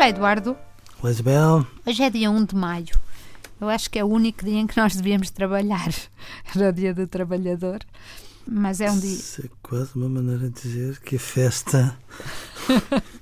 [0.00, 0.56] Olá, Eduardo.
[1.02, 1.66] Olá, Isabel.
[1.84, 2.98] Hoje é dia 1 de maio.
[3.60, 5.90] Eu acho que é o único dia em que nós devíamos trabalhar.
[6.56, 7.80] Era o dia do trabalhador.
[8.48, 9.12] Mas é um dia.
[9.12, 11.98] Isso é quase uma maneira de dizer que a festa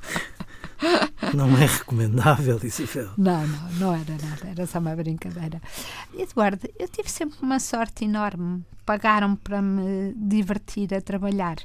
[1.35, 3.11] não é recomendável, Isabel.
[3.19, 5.61] Não, não, não era nada, era só uma brincadeira.
[6.17, 8.65] Eduardo, eu tive sempre uma sorte enorme.
[8.87, 11.57] Pagaram para me divertir a trabalhar.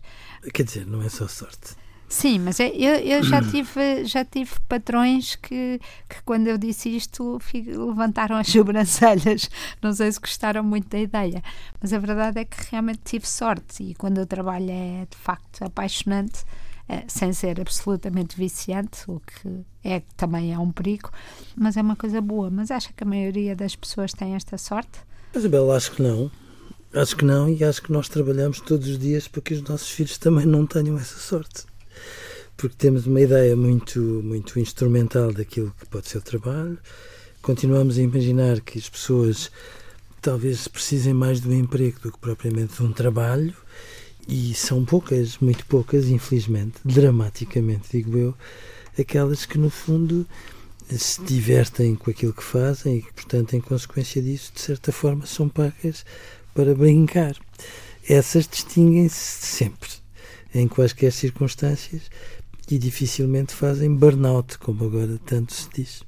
[0.52, 1.83] Quer dizer, não é só sorte.
[2.08, 7.40] Sim, mas eu, eu já, tive, já tive patrões que, que, quando eu disse isto,
[7.54, 9.50] levantaram as sobrancelhas.
[9.82, 11.42] Não sei se gostaram muito da ideia.
[11.82, 13.84] Mas a verdade é que realmente tive sorte.
[13.84, 16.46] E quando eu trabalho é de facto apaixonante,
[16.88, 21.10] eh, sem ser absolutamente viciante, o que é, também é um perigo.
[21.56, 22.50] Mas é uma coisa boa.
[22.50, 25.00] Mas acho que a maioria das pessoas tem esta sorte?
[25.36, 26.30] Isabel, acho que não.
[26.94, 29.90] Acho que não, e acho que nós trabalhamos todos os dias para que os nossos
[29.90, 31.66] filhos também não tenham essa sorte
[32.56, 36.78] porque temos uma ideia muito, muito instrumental daquilo que pode ser o trabalho.
[37.42, 39.52] Continuamos a imaginar que as pessoas
[40.22, 43.54] talvez precisem mais do emprego do que propriamente de um trabalho,
[44.28, 48.34] e são poucas, muito poucas, infelizmente, dramaticamente, digo eu,
[48.98, 50.26] aquelas que no fundo
[50.90, 55.26] se divertem com aquilo que fazem e que, portanto, em consequência disso, de certa forma,
[55.26, 56.06] são pagas
[56.54, 57.36] para brincar.
[58.08, 59.90] Essas distinguem-se sempre,
[60.54, 62.04] em quaisquer circunstâncias,
[62.70, 66.04] e dificilmente fazem burnout, como agora tanto se diz.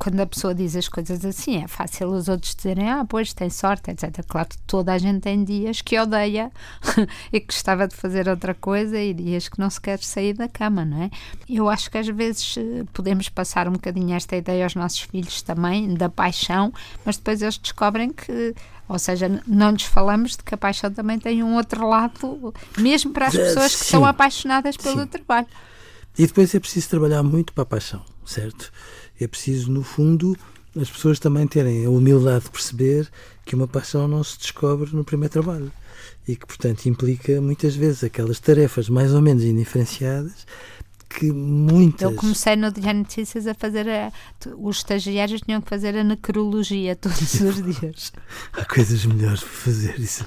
[0.00, 3.50] Quando a pessoa diz as coisas assim, é fácil os outros dizerem, ah, pois tem
[3.50, 4.24] sorte, etc.
[4.26, 6.50] Claro que toda a gente tem dias que odeia
[7.30, 10.48] e que gostava de fazer outra coisa e dias que não se quer sair da
[10.48, 11.10] cama, não é?
[11.46, 15.42] Eu acho que às vezes eh, podemos passar um bocadinho esta ideia aos nossos filhos
[15.42, 16.72] também, da paixão,
[17.04, 18.54] mas depois eles descobrem que
[18.88, 23.12] ou seja, não lhes falamos de que a paixão também tem um outro lado, mesmo
[23.12, 25.06] para as pessoas que são apaixonadas pelo Sim.
[25.06, 25.46] trabalho.
[26.18, 28.72] E depois é preciso trabalhar muito para a paixão, certo?
[29.20, 30.36] É preciso, no fundo,
[30.80, 33.08] as pessoas também terem a humildade de perceber
[33.44, 35.72] que uma paixão não se descobre no primeiro trabalho
[36.26, 40.46] e que, portanto, implica muitas vezes aquelas tarefas mais ou menos indiferenciadas
[41.10, 42.02] que muitas.
[42.02, 43.88] Eu comecei no Dia Notícias a fazer.
[43.88, 44.12] A,
[44.56, 48.12] os estagiários tinham que fazer a necrologia todos os dias.
[48.52, 50.24] Há coisas melhores para fazer isso.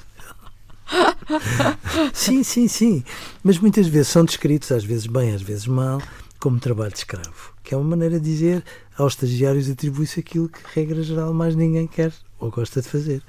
[2.14, 3.04] sim, sim, sim.
[3.42, 6.02] Mas muitas vezes são descritos, às vezes bem, às vezes mal,
[6.44, 7.54] como trabalho de escravo.
[7.64, 8.66] Que é uma maneira de dizer
[8.98, 13.24] aos estagiários atribui-se aquilo que, regra geral, mais ninguém quer ou gosta de fazer.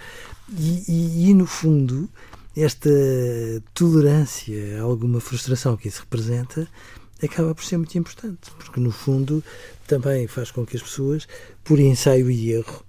[0.59, 2.11] E, e, e, no fundo,
[2.57, 2.91] esta
[3.73, 6.67] tolerância a alguma frustração que isso representa
[7.23, 9.45] acaba por ser muito importante, porque no fundo
[9.87, 11.29] também faz com que as pessoas,
[11.63, 12.85] por ensaio e erro,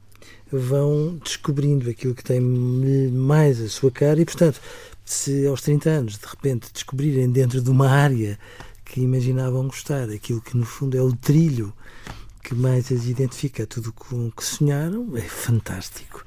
[0.52, 4.60] vão descobrindo aquilo que tem mais a sua cara e, portanto,
[5.06, 8.40] se aos 30 anos de repente descobrirem dentro de uma área
[8.86, 11.74] que imaginavam gostar, aquilo que no fundo é o trilho
[12.44, 16.24] que mais as identifica, tudo com que sonharam, é fantástico.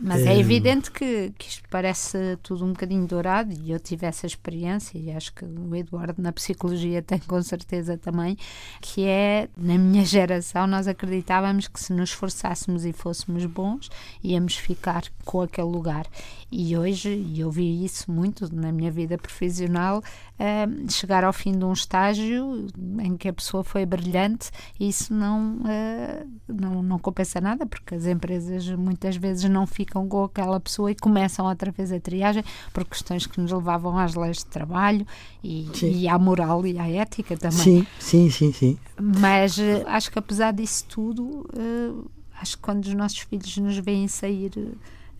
[0.00, 4.06] Mas é, é evidente que, que isto parece tudo um bocadinho dourado e eu tive
[4.06, 8.36] essa experiência e acho que o Eduardo na psicologia tem com certeza também,
[8.80, 13.88] que é, na minha geração, nós acreditávamos que se nos esforçássemos e fôssemos bons,
[14.22, 16.06] íamos ficar com aquele lugar.
[16.50, 20.02] E hoje, e eu vi isso muito na minha vida profissional,
[20.38, 22.66] uh, chegar ao fim de um estágio
[23.00, 28.06] em que a pessoa foi brilhante, isso não, uh, não, não compensa nada, porque as
[28.06, 32.84] empresas muitas vezes não ficam com aquela pessoa e começam outra vez a triagem por
[32.84, 35.06] questões que nos levavam às leis de trabalho
[35.42, 37.58] e, e à moral e à ética também.
[37.58, 38.78] Sim, sim, sim, sim.
[39.00, 41.48] Mas uh, acho que apesar disso tudo,
[42.40, 44.52] acho que quando os nossos filhos nos veem sair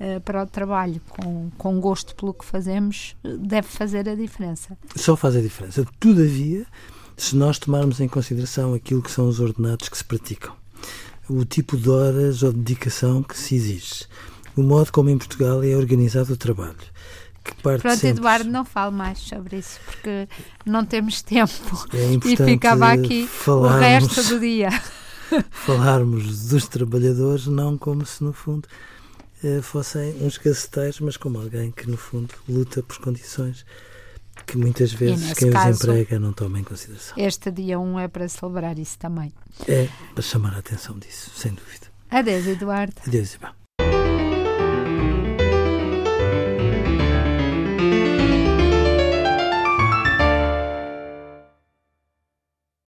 [0.01, 4.77] uh, para o trabalho com, com gosto pelo que fazemos deve fazer a diferença.
[4.97, 5.87] Só faz a diferença.
[5.99, 6.67] Todavia,
[7.17, 10.55] se nós tomarmos em consideração aquilo que são os ordenados que se praticam,
[11.29, 14.07] o tipo de horas ou dedicação que se exige,
[14.57, 16.77] o modo como em Portugal é organizado o trabalho.
[17.43, 18.21] Que parte Pronto, sempre...
[18.21, 20.27] Eduardo, não fale mais sobre isso, porque
[20.65, 21.53] não temos tempo
[21.93, 24.71] é e ficava aqui falarmos, o resto do dia.
[25.51, 29.04] falarmos dos trabalhadores não como se, no fundo, eh,
[29.63, 33.65] fossem uns caceteiros, mas como alguém que, no fundo, luta por condições
[34.47, 37.17] que muitas vezes quem caso, os emprega não toma em consideração.
[37.17, 39.33] Este dia 1 um é para celebrar isso também.
[39.69, 41.87] É para chamar a atenção disso, sem dúvida.
[42.11, 42.95] Adeus, Eduardo.
[43.07, 43.64] Adeus, Ivan.